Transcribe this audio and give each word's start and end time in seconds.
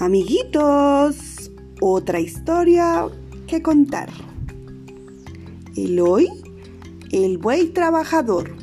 Amiguitos, 0.00 1.50
otra 1.80 2.18
historia 2.18 3.08
que 3.46 3.62
contar. 3.62 4.08
Eloy, 5.76 6.28
el 7.12 7.36
buey 7.38 7.68
trabajador. 7.68 8.56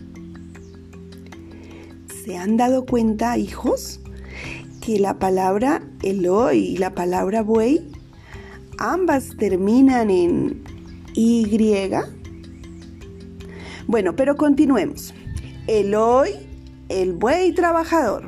¿Se 2.25 2.35
han 2.35 2.57
dado 2.57 2.85
cuenta, 2.85 3.37
hijos, 3.37 4.01
que 4.81 4.99
la 4.99 5.19
palabra 5.19 5.83
Eloy 6.01 6.57
y 6.57 6.77
la 6.77 6.95
palabra 6.95 7.43
buey 7.43 7.91
ambas 8.79 9.37
terminan 9.37 10.09
en 10.09 10.63
Y? 11.13 11.45
Bueno, 13.87 14.15
pero 14.15 14.35
continuemos. 14.35 15.13
Eloy, 15.67 16.31
el 16.89 17.13
buey 17.13 17.53
trabajador. 17.53 18.27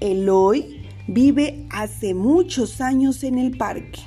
Eloy 0.00 0.79
Vive 1.06 1.66
hace 1.70 2.14
muchos 2.14 2.80
años 2.80 3.24
en 3.24 3.38
el 3.38 3.56
parque. 3.56 4.00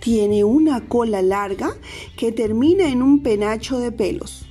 Tiene 0.00 0.44
una 0.44 0.86
cola 0.86 1.22
larga 1.22 1.74
que 2.16 2.30
termina 2.30 2.88
en 2.88 3.02
un 3.02 3.22
penacho 3.22 3.78
de 3.78 3.90
pelos. 3.90 4.46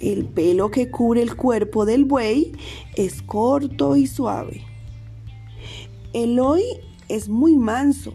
El 0.00 0.26
pelo 0.26 0.70
que 0.70 0.90
cubre 0.90 1.22
el 1.22 1.36
cuerpo 1.36 1.86
del 1.86 2.04
buey 2.04 2.52
es 2.96 3.22
corto 3.22 3.96
y 3.96 4.06
suave. 4.06 4.64
Eloy 6.12 6.62
es 7.08 7.28
muy 7.28 7.56
manso. 7.56 8.14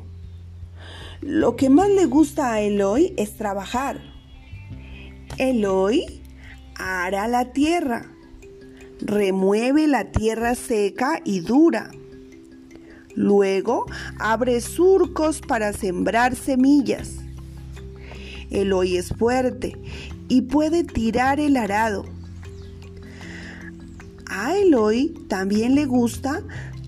Lo 1.22 1.56
que 1.56 1.70
más 1.70 1.90
le 1.90 2.06
gusta 2.06 2.52
a 2.52 2.62
Eloy 2.62 3.14
es 3.18 3.38
trabajar. 3.38 4.02
Eloy 5.38 6.22
ara 6.76 7.28
la 7.28 7.54
tierra, 7.54 8.12
remueve 9.00 9.88
la 9.88 10.12
tierra 10.12 10.56
seca 10.56 11.22
y 11.24 11.40
dura 11.40 11.92
Luego 13.16 13.86
abre 14.20 14.62
surcos 14.62 15.42
para 15.42 15.74
sembrar 15.74 16.36
semillas. 16.36 17.18
Eloy 18.50 18.98
es 18.98 19.10
fuerte 19.10 19.78
y 20.28 20.42
puede 20.42 20.84
tirar 20.84 21.40
el 21.40 21.58
arado. 21.58 22.06
A 24.28 24.56
Eloy 24.56 25.14
también 25.28 25.76
le 25.76 25.86
gusta 25.86 26.42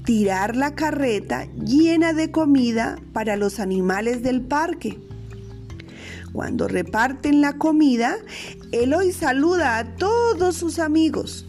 tirar 0.06 0.56
la 0.56 0.76
carreta 0.76 1.46
llena 1.56 2.14
de 2.14 2.32
comida 2.32 2.98
para 3.14 3.36
los 3.36 3.60
animales 3.60 4.24
del 4.24 4.42
parque. 4.42 5.00
Cuando 6.32 6.68
reparten 6.68 7.42
la 7.42 7.58
comida, 7.58 8.18
Eloy 8.72 9.12
saluda 9.12 9.78
a 9.78 9.96
todos 9.96 10.56
sus 10.56 10.80
amigos. 10.80 11.46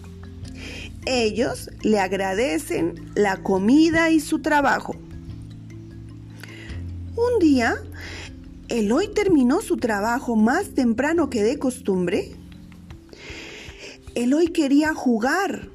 Ellos 1.06 1.70
le 1.82 2.00
agradecen 2.00 3.10
la 3.14 3.42
comida 3.42 4.10
y 4.10 4.20
su 4.20 4.40
trabajo. 4.40 4.94
Un 7.16 7.38
día, 7.38 7.76
Eloy 8.68 9.08
terminó 9.08 9.60
su 9.60 9.76
trabajo 9.76 10.34
más 10.34 10.70
temprano 10.74 11.28
que 11.28 11.42
de 11.42 11.58
costumbre. 11.58 12.32
Eloy 14.14 14.48
quería 14.48 14.94
jugar. 14.94 15.68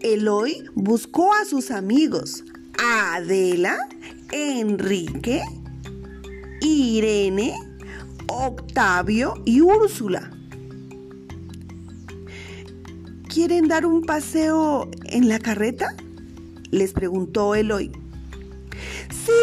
Eloy 0.00 0.64
buscó 0.74 1.32
a 1.34 1.44
sus 1.44 1.70
amigos, 1.70 2.44
Adela, 2.78 3.78
Enrique, 4.32 5.42
Irene, 6.60 7.54
Octavio 8.28 9.34
y 9.44 9.60
Úrsula. 9.60 10.35
¿Quieren 13.36 13.68
dar 13.68 13.84
un 13.84 14.00
paseo 14.00 14.90
en 15.04 15.28
la 15.28 15.38
carreta? 15.38 15.94
Les 16.70 16.94
preguntó 16.94 17.54
Eloy. 17.54 17.92
Sí, 19.26 19.34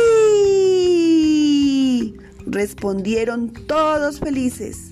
respondieron 2.47 3.53
todos 3.53 4.19
felices. 4.19 4.89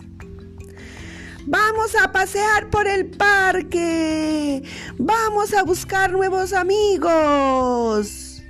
Vamos 1.47 1.95
a 1.95 2.11
pasear 2.11 2.69
por 2.69 2.85
el 2.85 3.07
parque. 3.07 4.61
Vamos 5.00 5.56
a 5.56 5.63
buscar 5.63 6.11
nuevos 6.11 6.53
amigos. 6.53 8.44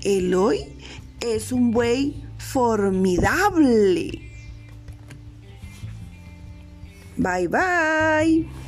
Eloy 0.00 0.60
es 1.20 1.52
un 1.52 1.72
buey 1.72 2.24
formidable. 2.38 4.32
Bye 7.18 7.48
bye. 7.48 8.67